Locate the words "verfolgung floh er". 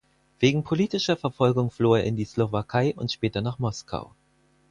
1.15-2.05